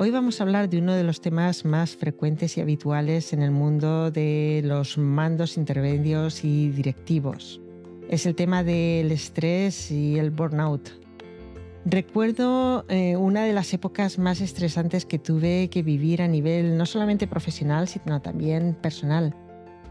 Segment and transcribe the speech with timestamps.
[0.00, 3.50] Hoy vamos a hablar de uno de los temas más frecuentes y habituales en el
[3.50, 7.60] mundo de los mandos intermedios y directivos.
[8.08, 10.88] Es el tema del estrés y el burnout.
[11.84, 16.86] Recuerdo eh, una de las épocas más estresantes que tuve que vivir a nivel no
[16.86, 19.34] solamente profesional, sino también personal.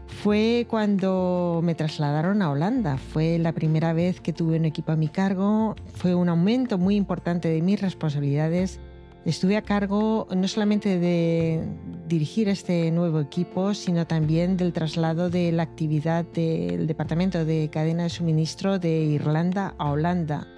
[0.06, 2.96] Fue cuando me trasladaron a Holanda.
[2.96, 5.76] Fue la primera vez que tuve un equipo a mi cargo.
[5.96, 8.80] Fue un aumento muy importante de mis responsabilidades
[9.28, 11.62] Estuve a cargo no solamente de
[12.06, 18.04] dirigir este nuevo equipo, sino también del traslado de la actividad del Departamento de Cadena
[18.04, 20.48] de Suministro de Irlanda a Holanda.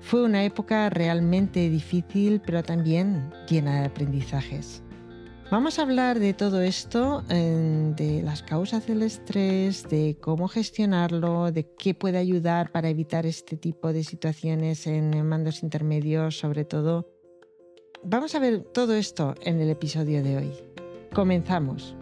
[0.00, 4.84] Fue una época realmente difícil, pero también llena de aprendizajes.
[5.50, 11.68] Vamos a hablar de todo esto, de las causas del estrés, de cómo gestionarlo, de
[11.76, 17.17] qué puede ayudar para evitar este tipo de situaciones en mandos intermedios, sobre todo
[18.04, 20.52] Vamos a ver todo esto en el episodio de hoy.
[21.12, 21.96] Comenzamos.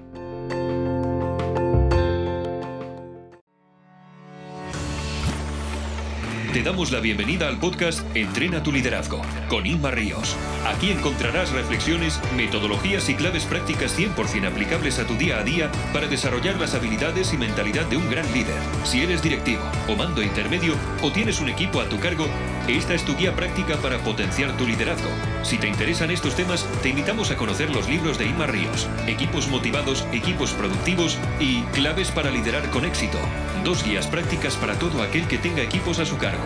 [6.53, 10.35] Te damos la bienvenida al podcast Entrena tu liderazgo con Inma Ríos.
[10.67, 16.09] Aquí encontrarás reflexiones, metodologías y claves prácticas 100% aplicables a tu día a día para
[16.09, 18.57] desarrollar las habilidades y mentalidad de un gran líder.
[18.85, 22.25] Si eres directivo o mando intermedio o tienes un equipo a tu cargo,
[22.69, 25.11] esta es tu guía práctica para potenciar tu liderazgo.
[25.43, 29.49] Si te interesan estos temas, te invitamos a conocer los libros de Inma Ríos, Equipos
[29.49, 33.19] motivados, equipos productivos y Claves para liderar con éxito.
[33.65, 36.45] Dos guías prácticas para todo aquel que tenga equipos a su cargo.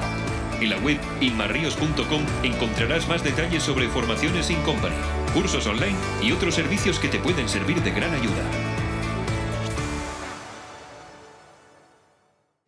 [0.60, 4.94] En la web inmarrios.com encontrarás más detalles sobre formaciones in company,
[5.32, 8.69] cursos online y otros servicios que te pueden servir de gran ayuda.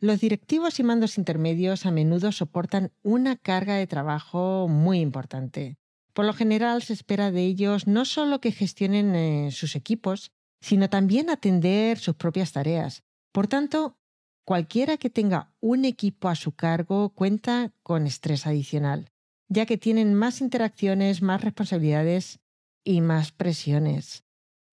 [0.03, 5.79] Los directivos y mandos intermedios a menudo soportan una carga de trabajo muy importante.
[6.13, 10.91] Por lo general se espera de ellos no solo que gestionen eh, sus equipos, sino
[10.91, 13.03] también atender sus propias tareas.
[13.33, 13.97] Por tanto,
[14.45, 19.13] Cualquiera que tenga un equipo a su cargo cuenta con estrés adicional,
[19.49, 22.41] ya que tienen más interacciones, más responsabilidades
[22.85, 24.25] y más presiones.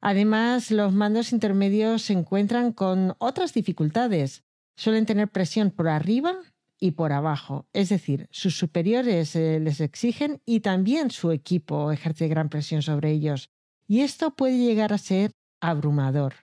[0.02, 4.44] Además, los mandos intermedios se encuentran con otras dificultades.
[4.80, 6.36] Suelen tener presión por arriba
[6.80, 12.28] y por abajo, es decir, sus superiores eh, les exigen y también su equipo ejerce
[12.28, 13.50] gran presión sobre ellos.
[13.88, 16.34] Y esto puede llegar a ser abrumador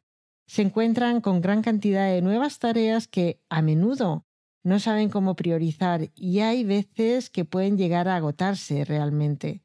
[0.47, 4.25] se encuentran con gran cantidad de nuevas tareas que a menudo
[4.63, 9.63] no saben cómo priorizar y hay veces que pueden llegar a agotarse realmente.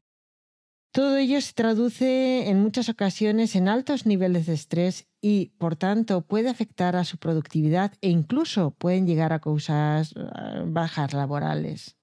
[0.92, 6.20] Todo ello se traduce en muchas ocasiones en altos niveles de estrés y, por tanto,
[6.20, 11.96] puede afectar a su productividad e incluso pueden llegar a causar eh, bajas laborales.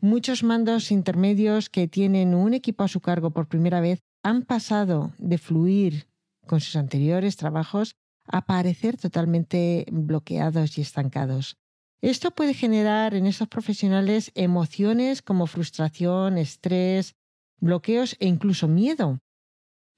[0.00, 5.12] Muchos mandos intermedios que tienen un equipo a su cargo por primera vez han pasado
[5.18, 6.08] de fluir
[6.46, 7.94] con sus anteriores trabajos
[8.26, 11.58] a parecer totalmente bloqueados y estancados.
[12.00, 17.16] Esto puede generar en esos profesionales emociones como frustración, estrés,
[17.60, 19.20] bloqueos e incluso miedo,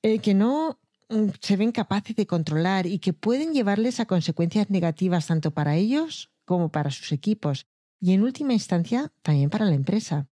[0.02, 0.78] eh, que no
[1.08, 5.76] mm, se ven capaces de controlar y que pueden llevarles a consecuencias negativas tanto para
[5.76, 7.66] ellos como para sus equipos
[8.00, 10.28] y en última instancia también para la empresa.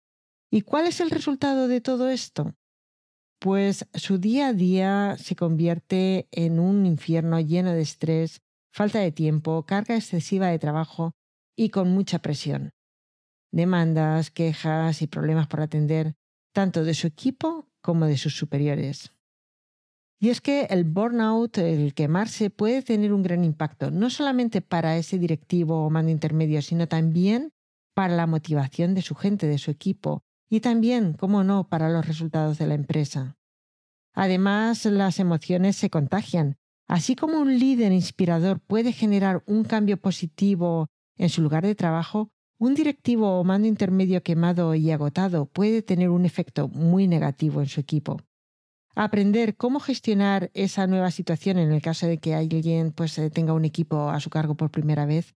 [0.50, 2.54] ¿Y cuál es el resultado de todo esto?
[3.38, 9.12] pues su día a día se convierte en un infierno lleno de estrés, falta de
[9.12, 11.12] tiempo, carga excesiva de trabajo
[11.56, 12.72] y con mucha presión.
[13.53, 16.14] Demandas, quejas y problemas por atender,
[16.56, 19.12] tanto de su equipo como de sus superiores.
[20.19, 24.97] Y es que el burnout, el quemarse, puede tener un gran impacto, no solamente para
[24.97, 27.53] ese directivo o mando intermedio, sino también
[27.93, 32.06] para la motivación de su gente, de su equipo, y también, cómo no, para los
[32.06, 33.37] resultados de la empresa.
[34.15, 36.56] Además, las emociones se contagian.
[36.88, 40.87] Así como un líder inspirador puede generar un cambio positivo
[41.19, 46.11] en su lugar de trabajo, un directivo o mando intermedio quemado y agotado puede tener
[46.11, 48.20] un efecto muy negativo en su equipo.
[48.94, 53.53] Aprender cómo gestionar esa nueva situación en el caso de que alguien pues, eh, tenga
[53.53, 55.35] un equipo a su cargo por primera vez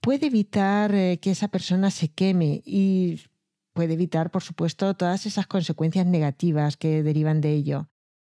[0.00, 3.20] puede evitar eh, que esa persona se queme y
[3.72, 7.90] puede evitar, por supuesto, todas esas consecuencias negativas que derivan de ello.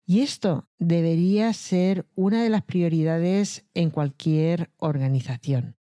[0.06, 5.78] Y esto debería ser una de las prioridades en cualquier organización.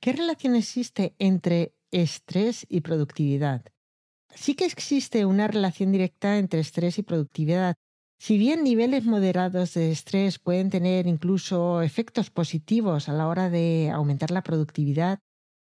[0.00, 3.64] ¿Qué relación existe entre estrés y productividad?
[4.32, 7.74] Sí que existe una relación directa entre estrés y productividad.
[8.20, 13.90] Si bien niveles moderados de estrés pueden tener incluso efectos positivos a la hora de
[13.92, 15.18] aumentar la productividad,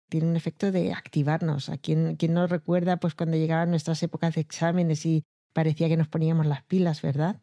[0.10, 1.70] tiene un efecto de activarnos.
[1.70, 5.24] A quien, quien no recuerda pues cuando llegaban nuestras épocas de exámenes y
[5.54, 7.42] parecía que nos poníamos las pilas, ¿verdad?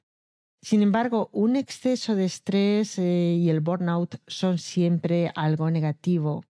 [0.63, 6.45] Sin embargo, un exceso de estrés eh, y el burnout son siempre algo negativo.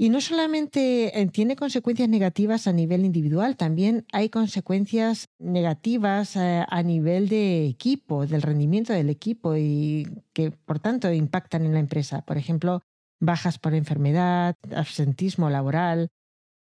[0.00, 6.64] Y no solamente eh, tiene consecuencias negativas a nivel individual, también hay consecuencias negativas eh,
[6.66, 11.80] a nivel de equipo, del rendimiento del equipo y que por tanto impactan en la
[11.80, 12.22] empresa.
[12.22, 12.80] Por ejemplo,
[13.20, 16.08] bajas por enfermedad, absentismo laboral,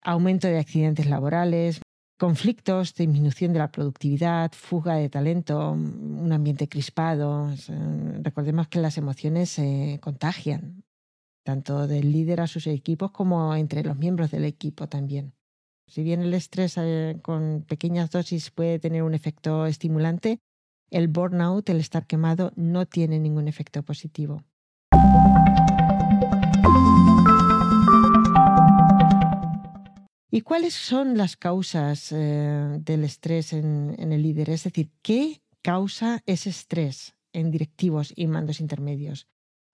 [0.03, 1.81] aumento de accidentes laborales,
[2.19, 7.55] conflictos, disminución de la productividad, fuga de talento, un ambiente crispado.
[8.21, 10.83] Recordemos que las emociones se contagian
[11.43, 15.35] tanto del líder a sus equipos como entre los miembros del equipo también.
[15.87, 20.41] Si bien el estrés eh, con pequeñas dosis puede tener un efecto estimulante,
[20.91, 24.45] el burnout, el estar quemado, no tiene ningún efecto positivo.
[30.31, 34.51] ¿Y cuáles son las causas eh, del estrés en, en el líder?
[34.51, 39.27] Es decir, ¿qué causa ese estrés en directivos y mandos intermedios?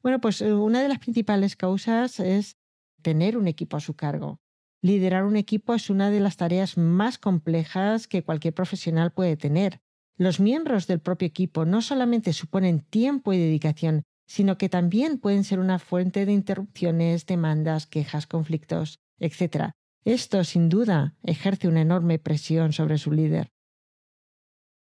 [0.04, 2.58] Bueno, pues eh, una de las principales causas es
[3.00, 4.38] tener un equipo a su cargo.
[4.82, 9.80] Liderar un equipo es una de las tareas más complejas que cualquier profesional puede tener.
[10.18, 15.42] Los miembros del propio equipo no solamente suponen tiempo y dedicación, sino que también pueden
[15.42, 19.70] ser una fuente de interrupciones, demandas, quejas, conflictos, etc.
[20.04, 23.48] Esto, sin duda, ejerce una enorme presión sobre su líder.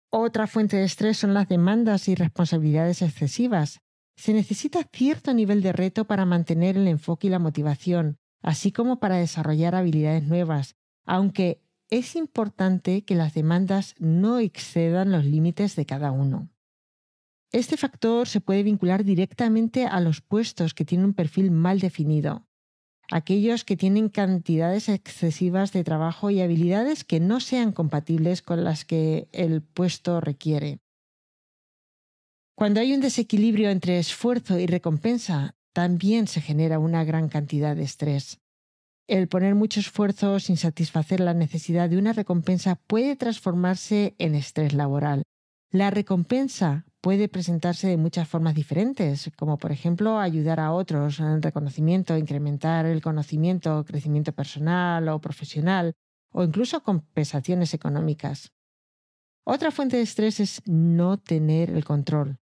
[0.09, 3.81] Otra fuente de estrés son las demandas y responsabilidades excesivas
[4.21, 8.99] se necesita cierto nivel de reto para mantener el enfoque y la motivación, así como
[8.99, 10.75] para desarrollar habilidades nuevas,
[11.07, 16.51] aunque es importante que las demandas no excedan los límites de cada uno.
[17.51, 22.45] Este factor se puede vincular directamente a los puestos que tienen un perfil mal definido,
[23.09, 28.85] aquellos que tienen cantidades excesivas de trabajo y habilidades que no sean compatibles con las
[28.85, 30.79] que el puesto requiere.
[32.55, 37.83] Cuando hay un desequilibrio entre esfuerzo y recompensa, también se genera una gran cantidad de
[37.83, 38.39] estrés.
[39.07, 44.73] El poner mucho esfuerzo sin satisfacer la necesidad de una recompensa puede transformarse en estrés
[44.73, 45.23] laboral.
[45.71, 51.41] La recompensa puede presentarse de muchas formas diferentes, como por ejemplo ayudar a otros en
[51.41, 55.93] reconocimiento, incrementar el conocimiento, crecimiento personal o profesional,
[56.31, 58.51] o incluso compensaciones económicas.
[59.45, 62.40] Otra fuente de estrés es no tener el control.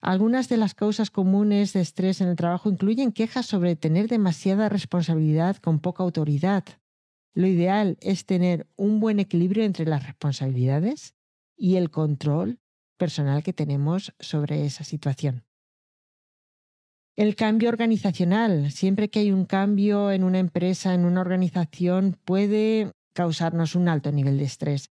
[0.00, 4.68] Algunas de las causas comunes de estrés en el trabajo incluyen quejas sobre tener demasiada
[4.68, 6.64] responsabilidad con poca autoridad.
[7.34, 11.14] Lo ideal es tener un buen equilibrio entre las responsabilidades
[11.56, 12.60] y el control
[12.96, 15.44] personal que tenemos sobre esa situación.
[17.16, 18.70] El cambio organizacional.
[18.70, 24.12] Siempre que hay un cambio en una empresa, en una organización, puede causarnos un alto
[24.12, 24.90] nivel de estrés.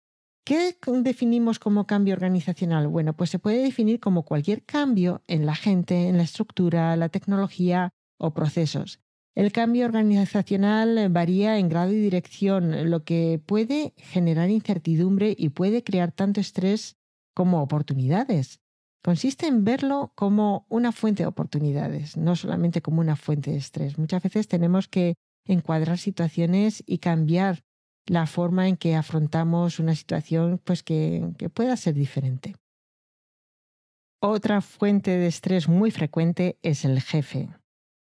[0.47, 2.87] ¿Qué definimos como cambio organizacional?
[2.87, 7.09] Bueno, pues se puede definir como cualquier cambio en la gente, en la estructura, la
[7.09, 9.01] tecnología o procesos.
[9.35, 15.83] El cambio organizacional varía en grado y dirección, lo que puede generar incertidumbre y puede
[15.83, 16.95] crear tanto estrés
[17.35, 18.61] como oportunidades.
[19.03, 23.97] Consiste en verlo como una fuente de oportunidades, no solamente como una fuente de estrés.
[23.97, 25.15] Muchas veces tenemos que
[25.45, 27.65] encuadrar situaciones y cambiar
[28.07, 32.55] la forma en que afrontamos una situación pues que, que pueda ser diferente.
[34.19, 37.49] Otra fuente de estrés muy frecuente es el jefe.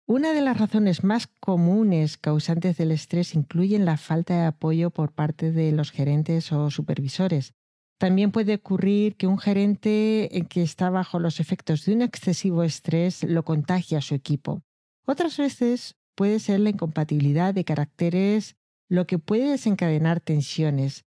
[0.07, 5.13] Una de las razones más comunes causantes del estrés incluyen la falta de apoyo por
[5.13, 7.55] parte de los gerentes o supervisores.
[7.99, 13.25] También puede ocurrir que un gerente que está bajo los efectos de un excesivo estrés
[13.25, 14.61] lo contagie a su equipo.
[15.07, 18.57] Otras veces puede ser la incompatibilidad de caracteres
[18.95, 21.05] lo que puede desencadenar tensiones.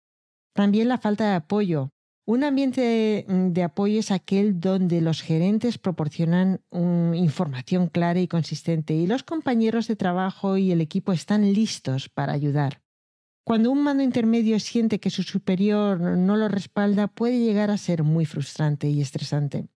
[0.54, 1.90] También la falta de apoyo.
[2.26, 9.06] Un ambiente de, apoyo es aquel donde los gerentes proporcionan información clara y consistente y
[9.06, 12.82] los compañeros de trabajo y el equipo están listos para ayudar.
[13.44, 18.02] Cuando un mando intermedio siente que su superior no lo respalda, puede llegar a ser
[18.02, 19.68] muy frustrante y estresante.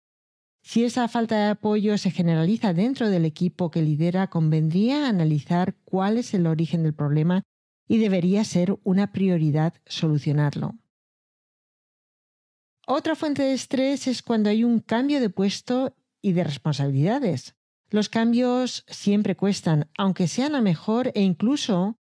[0.61, 6.19] Si esa falta de apoyo se generaliza dentro del equipo que lidera, convendría analizar cuál
[6.19, 7.45] es el origen del problema
[7.91, 10.79] y debería ser una prioridad solucionarlo.
[12.87, 17.57] Otra fuente de estrés es cuando hay un cambio de puesto y de responsabilidades.
[17.89, 21.99] Los cambios siempre cuestan, aunque sean a mejor e incluso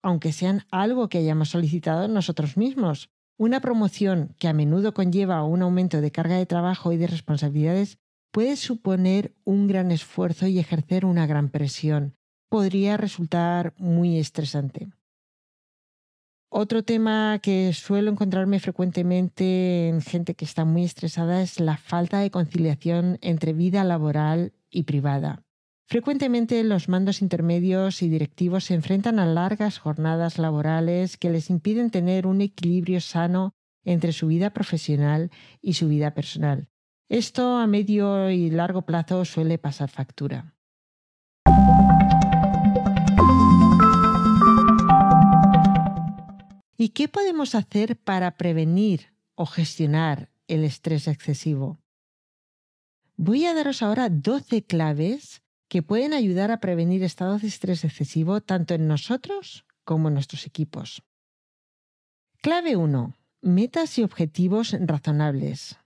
[0.00, 3.10] aunque sean algo que hayamos solicitado nosotros mismos.
[3.36, 7.98] Una promoción que a menudo conlleva un aumento de carga de trabajo y de responsabilidades
[8.30, 12.14] puede suponer un gran esfuerzo y ejercer una gran presión.
[12.48, 14.92] Podría resultar muy estresante.
[16.54, 22.20] Otro tema que suelo encontrarme frecuentemente en gente que está muy estresada es la falta
[22.20, 25.46] de conciliación entre vida laboral y privada.
[25.88, 31.90] Frecuentemente los mandos intermedios y directivos se enfrentan a largas jornadas laborales que les impiden
[31.90, 35.30] tener un equilibrio sano entre su vida profesional
[35.62, 36.68] y su vida personal.
[37.08, 40.54] Esto a medio y largo plazo suele pasar factura.
[46.82, 51.80] ¿Y qué podemos hacer para prevenir o gestionar el estrés excesivo?
[53.16, 58.40] Voy a daros ahora 12 claves que pueden ayudar a prevenir estados de estrés excesivo
[58.40, 61.04] tanto en nosotros como en nuestros equipos.
[62.38, 63.16] Clave 1.
[63.42, 65.76] Metas y objetivos razonables.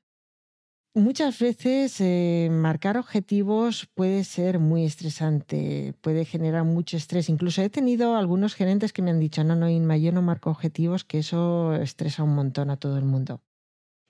[0.97, 7.29] Muchas veces eh, marcar objetivos puede ser muy estresante, puede generar mucho estrés.
[7.29, 10.49] Incluso he tenido algunos gerentes que me han dicho, no, no, Inma, yo no marco
[10.49, 13.43] objetivos, que eso estresa un montón a todo el mundo.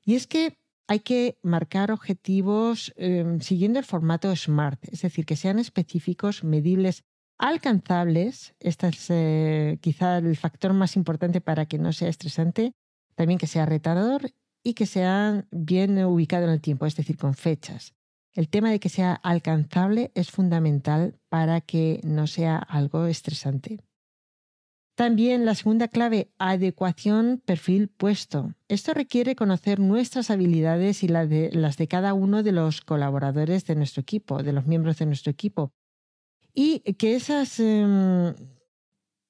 [0.04, 5.34] Y es que hay que marcar objetivos em, siguiendo el formato SMART, es decir, que
[5.34, 7.02] sean específicos, medibles,
[7.36, 8.54] alcanzables.
[8.60, 12.74] Este es eh, quizá el factor más importante para que no sea estresante.
[13.16, 14.30] También que sea retador
[14.66, 17.94] y que sea bien ubicado en el tiempo, es decir, con fechas.
[18.32, 23.78] El tema de que sea alcanzable es fundamental para que no sea algo estresante.
[24.96, 28.54] También la segunda clave, adecuación perfil puesto.
[28.66, 33.66] Esto requiere conocer nuestras habilidades y las de, las de cada uno de los colaboradores
[33.66, 35.70] de nuestro equipo, de los miembros de nuestro equipo.
[36.52, 38.34] Y que esas em,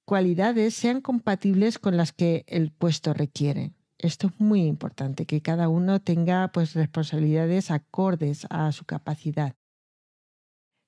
[0.07, 3.76] cualidades sean compatibles con las que el puesto requiere.
[3.99, 9.55] Esto es muy importante, que cada uno tenga pues, responsabilidades acordes a su capacidad.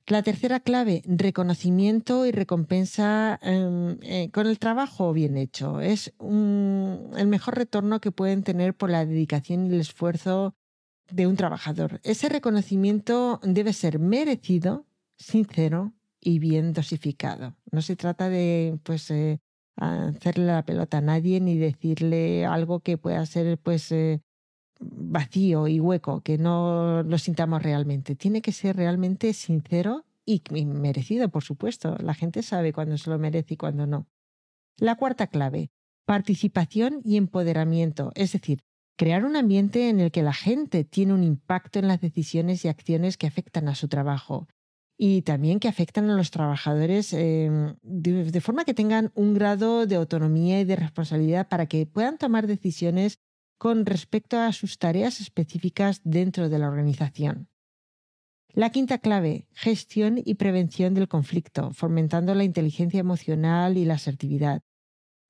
[0.07, 5.83] La tercera clave, reconocimiento y recompensa em, eh, con el trabajo bien hecho.
[5.83, 10.55] Es el mejor retorno que pueden tener por la dedicación y el esfuerzo
[11.11, 12.01] de un trabajador.
[12.05, 14.87] Ese reconocimiento debe ser merecido,
[15.19, 17.55] sincero y bien dosificado.
[17.71, 19.41] No se trata de pues, eh,
[19.79, 24.21] hacerle la pelota a nadie ni decirle algo que pueda ser pues eh,
[24.81, 28.15] vacío y hueco, que no lo sintamos realmente.
[28.15, 31.97] Tiene que ser realmente sincero y merecido, por supuesto.
[31.99, 34.07] La gente sabe cuándo se lo merece y cuándo no.
[34.77, 35.71] La cuarta clave,
[36.05, 38.61] participación y empoderamiento, es decir,
[38.97, 42.69] crear un ambiente en el que la gente tiene un impacto en las decisiones y
[42.69, 44.49] acciones que afectan a su trabajo
[45.01, 49.95] y también que afectan a los trabajadores em, de, forma que tengan un grado de
[49.95, 53.21] autonomía y de responsabilidad para que puedan tomar decisiones
[53.59, 57.49] con respecto a sus tareas específicas dentro de la organización.
[58.53, 64.63] La quinta clave, gestión y prevención del conflicto, fomentando la inteligencia emocional y la asertividad.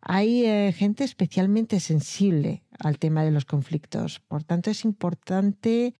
[0.00, 5.94] Hay eh, gente especialmente sensible al tema de los conflictos, por tanto es importante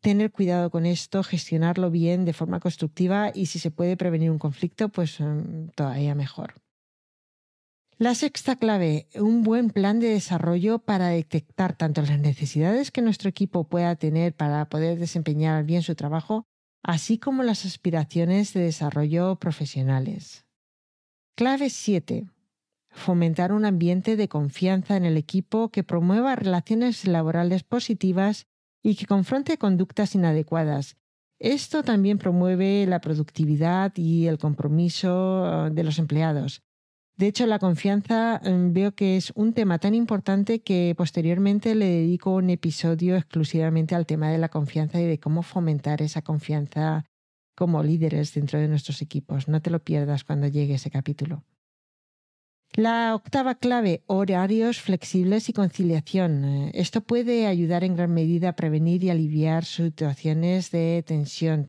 [0.00, 4.38] tener cuidado con esto, gestionarlo bien de forma constructiva y si se puede prevenir un
[4.38, 6.54] conflicto, pues mm, todavía mejor.
[7.98, 13.28] La sexta clave, un buen plan de desarrollo para detectar tanto las necesidades que nuestro
[13.28, 16.46] equipo pueda tener para poder desempeñar bien su trabajo,
[16.82, 20.46] así como las aspiraciones de desarrollo profesionales.
[21.36, 22.24] Clave 7.
[22.88, 28.46] Fomentar un ambiente de confianza en el equipo que promueva relaciones laborales positivas
[28.82, 30.96] y que confronte conductas inadecuadas.
[31.38, 36.62] Esto también promueve la productividad y el compromiso eh, de los empleados.
[37.16, 41.86] De hecho, la confianza mm, veo que es un tema tan importante que posteriormente le
[41.86, 47.04] dedico un episodio exclusivamente al tema de la confianza y de cómo fomentar esa confianza
[47.54, 49.48] como líderes dentro de nuestros equipos.
[49.48, 51.44] No te lo pierdas cuando llegue ese capítulo.
[52.80, 56.46] La octava clave, horarios flexibles y conciliación.
[56.46, 61.66] Eh, esto puede ayudar en gran medida a prevenir y aliviar situaciones de tensión.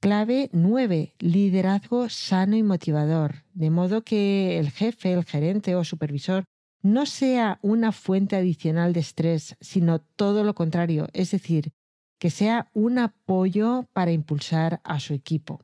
[0.00, 1.16] Clave 9.
[1.18, 6.44] Liderazgo sano y motivador, de modo que el jefe, el gerente o supervisor
[6.80, 11.72] no sea una fuente adicional de estrés, sino todo lo contrario, es decir,
[12.20, 15.60] que sea un apoyo para impulsar a su equipo.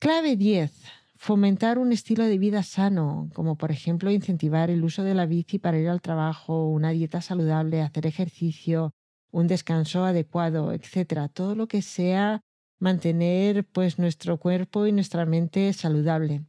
[0.00, 5.14] Clave 10 fomentar un estilo de vida sano, como por ejemplo incentivar el uso de
[5.14, 8.92] la bici para ir al trabajo, una dieta saludable, hacer ejercicio,
[9.30, 12.42] un descanso adecuado, etcétera, todo lo que sea
[12.78, 16.44] mantener pues nuestro cuerpo y nuestra mente saludable.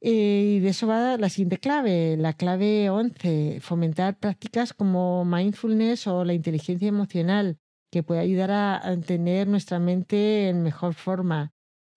[0.00, 6.06] Eh, y de eso va la siguiente clave, la clave 11, fomentar prácticas como mindfulness
[6.08, 7.56] o la inteligencia emocional,
[7.90, 11.53] que puede ayudar a, a tener nuestra mente en mejor forma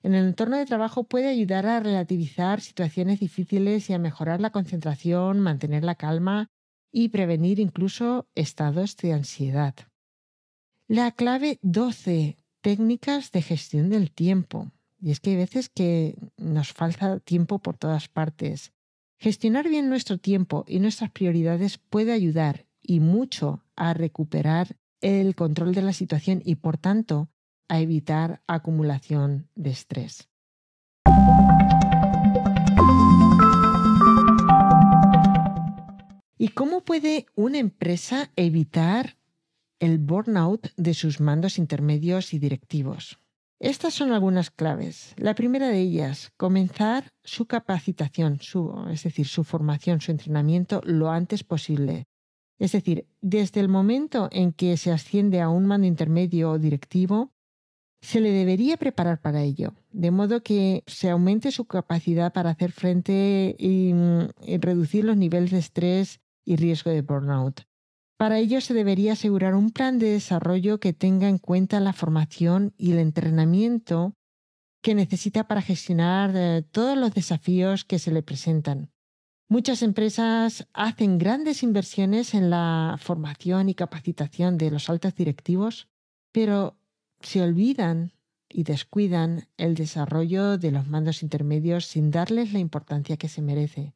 [0.07, 4.51] en el entorno de trabajo puede ayudar a relativizar situaciones difíciles y a mejorar la
[4.51, 6.47] concentración, mantener la calma
[6.93, 9.75] y prevenir incluso estados de ansiedad.
[10.87, 14.71] La clave 12, técnicas de gestión del tiempo.
[14.97, 18.71] Y es que hay veces que nos falta tiempo por todas partes.
[19.17, 25.75] Gestionar bien nuestro tiempo y nuestras prioridades puede ayudar y mucho a recuperar el control
[25.75, 27.29] de la situación y, por tanto,
[27.67, 30.29] a evitar acumulación de estrés.
[36.37, 39.17] ¿Y cómo puede una empresa evitar
[39.79, 43.19] el burnout de sus mandos intermedios y directivos?
[43.59, 45.15] Estas son algunas claves.
[45.17, 48.39] La primera de ellas, comenzar su capacitación,
[48.91, 52.05] es decir, su formación, su entrenamiento lo antes posible.
[52.59, 57.31] Es decir, desde el momento en que se asciende a un mando intermedio o directivo,
[58.01, 62.71] se le debería preparar para ello, de modo que se aumente su capacidad para hacer
[62.71, 63.93] frente y,
[64.45, 67.61] y reducir los niveles de estrés y riesgo de burnout.
[68.17, 72.73] Para ello se debería asegurar un plan de desarrollo que tenga en cuenta la formación
[72.77, 74.13] y el entrenamiento
[74.81, 78.91] que necesita para gestionar eh, todos los desafíos que se le presentan.
[79.49, 85.87] Muchas empresas hacen grandes inversiones en la formación y capacitación de los altos directivos,
[86.33, 86.77] pero
[87.21, 88.11] se olvidan
[88.49, 93.93] y descuidan el desarrollo de los mandos intermedios sin darles la importancia que se merece.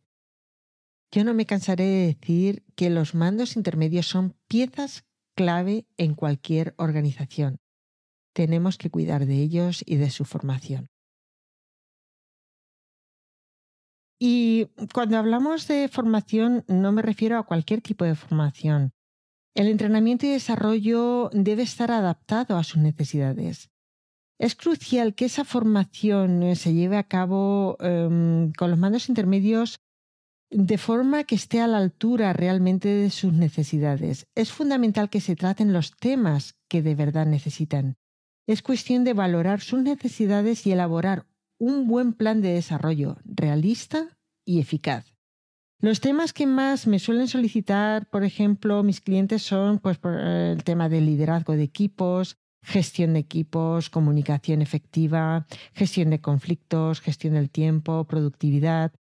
[1.12, 6.74] Yo no me cansaré de decir que los mandos intermedios son piezas clave en cualquier
[6.78, 7.60] organización.
[8.34, 10.90] Tenemos que cuidar de ellos y de su formación.
[14.20, 18.94] Y cuando hablamos de formación no me refiero a cualquier tipo de formación.
[19.53, 23.70] El entrenamiento y desarrollo debe estar adaptado a sus necesidades.
[24.39, 29.79] Es crucial que esa formación se lleve a cabo em, con los mandos intermedios
[30.50, 34.27] de forma que esté a la altura realmente de sus necesidades.
[34.36, 37.97] Es fundamental que se traten los temas que de verdad necesitan.
[38.47, 41.26] Es cuestión de valorar sus necesidades y elaborar
[41.58, 45.11] un buen plan de desarrollo realista y eficaz.
[45.82, 50.89] Los temas que más me suelen solicitar, por ejemplo, mis clientes son pues, el tema
[50.89, 58.06] del liderazgo de equipos, gestión de equipos, comunicación efectiva, gestión de conflictos, gestión del tiempo,
[58.06, 58.94] productividad,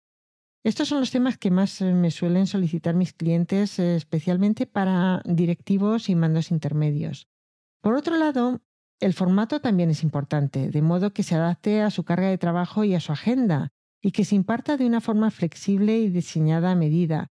[0.64, 5.22] estos son los temas que más eh, me suelen solicitar mis clientes, eh, especialmente para
[5.24, 7.28] directivos y mandos intermedios.
[7.80, 8.60] Por otro lado,
[9.00, 12.82] el formato también es importante, de modo que se adapte a su carga de trabajo
[12.84, 16.76] y a su agenda, y que se imparta de una forma flexible y diseñada a
[16.76, 17.28] medida.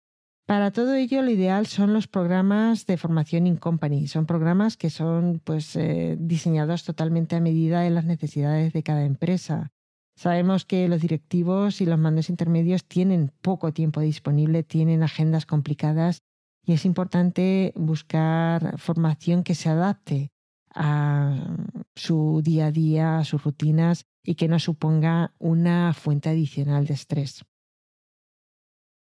[0.47, 4.09] Para todo ello, lo ideal son los programas de formación in company.
[4.09, 9.05] Son programas que son pues, eh, diseñados totalmente a medida de las necesidades de cada
[9.05, 9.73] empresa.
[10.17, 16.21] Sabemos que los directivos y los mandos intermedios tienen poco tiempo disponible, tienen agendas complicadas
[16.65, 20.34] y es importante buscar formación que se adapte
[20.75, 21.57] a
[21.95, 26.95] su día a día, a sus rutinas y que no suponga una fuente adicional de
[26.95, 27.45] estrés.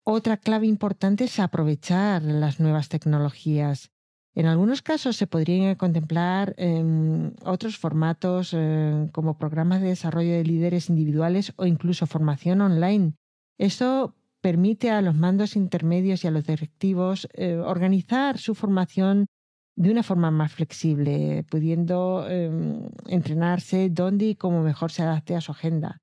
[0.06, 3.90] Otra clave importante es aprovechar las nuevas tecnologías.
[4.34, 10.44] En algunos casos se podrían contemplar em, otros formatos eh, como programas de desarrollo de
[10.44, 13.14] líderes individuales o incluso formación online.
[13.58, 19.26] Eso permite a los mandos intermedios y a los directivos eh, organizar su formación
[19.76, 25.40] de una forma más flexible, pudiendo em, entrenarse donde y cómo mejor se adapte a
[25.40, 26.00] su agenda.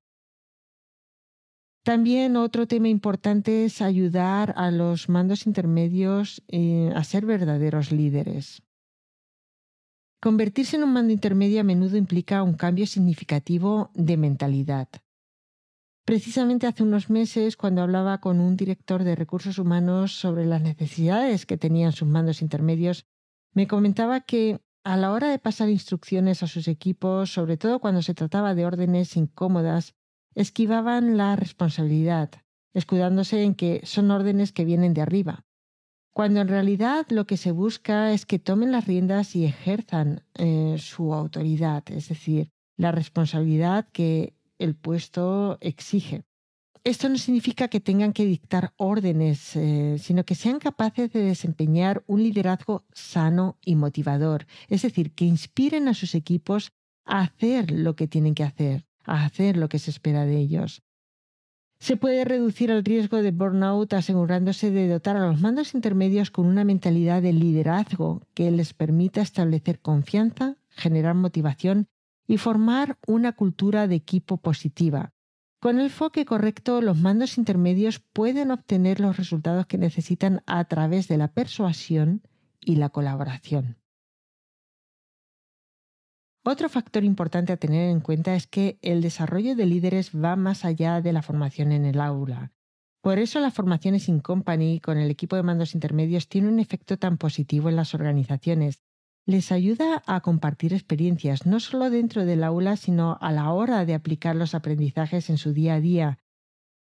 [1.84, 8.62] También otro tema importante es ayudar a los mandos intermedios eh, a ser verdaderos líderes.
[10.20, 14.88] Convertirse en un mando intermedio a menudo implica un cambio significativo de mentalidad.
[16.04, 21.46] Precisamente hace unos meses, cuando hablaba con un director de recursos humanos sobre las necesidades
[21.46, 23.06] que tenían sus mandos intermedios,
[23.54, 28.02] me comentaba que a la hora de pasar instrucciones a sus equipos, sobre todo cuando
[28.02, 29.94] se trataba de órdenes incómodas,
[30.34, 32.30] esquivaban la responsabilidad,
[32.74, 35.44] escudándose en que son órdenes que vienen de arriba,
[36.12, 40.76] cuando en realidad lo que se busca es que tomen las riendas y ejerzan eh,
[40.78, 46.24] su autoridad, es decir, la responsabilidad que el puesto exige.
[46.84, 52.02] Esto no significa que tengan que dictar órdenes, eh, sino que sean capaces de desempeñar
[52.08, 56.72] un liderazgo sano y motivador, es decir, que inspiren a sus equipos
[57.04, 60.82] a hacer lo que tienen que hacer, a hacer lo que se espera de ellos.
[61.78, 66.46] Se puede reducir el riesgo de burnout asegurándose de dotar a los mandos intermedios con
[66.46, 71.86] una mentalidad de liderazgo que les permita establecer confianza, generar motivación
[72.26, 75.12] y formar una cultura de equipo positiva.
[75.62, 81.06] Con el enfoque correcto, los mandos intermedios pueden obtener los resultados que necesitan a través
[81.06, 82.22] de la persuasión
[82.60, 83.76] y la colaboración.
[86.42, 90.64] Otro factor importante a tener en cuenta es que el desarrollo de líderes va más
[90.64, 92.50] allá de la formación en el aula.
[93.00, 96.98] Por eso las formaciones in company con el equipo de mandos intermedios tiene un efecto
[96.98, 98.82] tan positivo en las organizaciones.
[99.24, 103.94] Les ayuda a compartir experiencias, no solo dentro del aula, sino a la hora de
[103.94, 106.18] aplicar los aprendizajes en su día a día.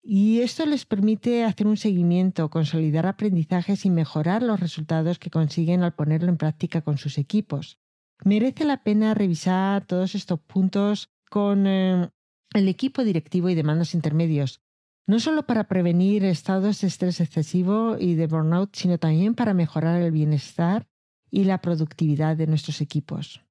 [0.02, 5.82] Y esto les permite hacer un seguimiento, consolidar aprendizajes y mejorar los resultados que consiguen
[5.82, 7.78] al ponerlo en práctica con sus equipos.
[8.24, 12.10] Merece la pena revisar todos estos puntos con eh,
[12.52, 14.60] el equipo directivo y de mandos intermedios,
[15.06, 20.02] no solo para prevenir estados de estrés excesivo y de burnout, sino también para mejorar
[20.02, 20.86] el bienestar
[21.30, 23.42] y la productividad de nuestros equipos.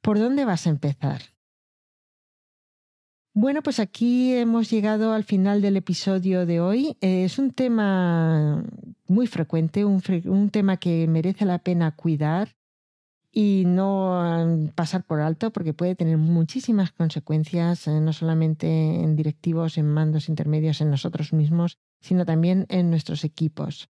[0.00, 1.22] ¿Por dónde vas a empezar?
[3.38, 6.96] Bueno, pues aquí hemos llegado al final del episodio de hoy.
[7.02, 8.64] Es un tema
[9.08, 12.56] muy frecuente, un, tema que merece la pena cuidar
[13.30, 18.66] y no pasar por alto porque puede tener muchísimas consecuencias, eh, no solamente
[19.02, 23.90] en directivos, en mandos intermedios, en nosotros mismos, sino también en nuestros equipos.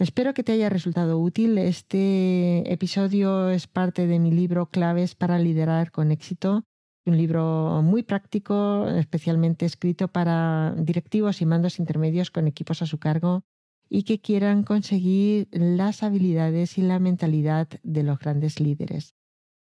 [0.00, 1.56] Espero que te haya resultado útil.
[1.56, 6.64] Este episodio es parte de mi libro Claves para liderar con éxito,
[7.06, 12.98] un libro muy práctico, especialmente escrito para directivos y mandos intermedios con equipos a su
[12.98, 13.44] cargo
[13.88, 19.14] y que quieran conseguir las habilidades y la mentalidad de los grandes líderes.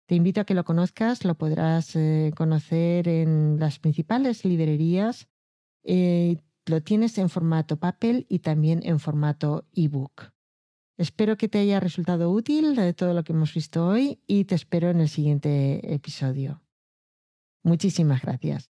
[0.07, 5.29] Te invito a que lo conozcas, lo podrás eh, conocer en las principales librerías.
[5.85, 10.33] Eh, lo tienes en formato papel y también en formato ebook.
[10.97, 14.91] Espero que te haya resultado útil todo lo que hemos visto hoy y te espero
[14.91, 16.63] en el siguiente episodio.
[17.65, 18.72] Muchísimas gracias.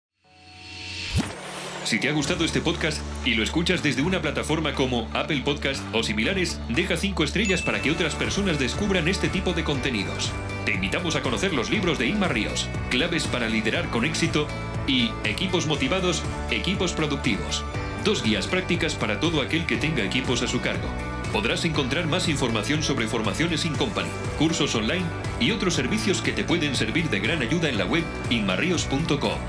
[1.83, 5.83] Si te ha gustado este podcast y lo escuchas desde una plataforma como Apple Podcast
[5.93, 10.31] o similares, deja 5 estrellas para que otras personas descubran este tipo de contenidos.
[10.65, 14.47] Te invitamos a conocer los libros de Inma Ríos, Claves para liderar con éxito
[14.87, 17.63] y Equipos motivados, equipos productivos.
[18.05, 20.87] Dos guías prácticas para todo aquel que tenga equipos a su cargo.
[21.33, 25.05] Podrás encontrar más información sobre formaciones in company, cursos online
[25.39, 29.39] y otros servicios que te pueden servir de gran ayuda en la web inmarrios.com.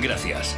[0.00, 0.56] Gracias.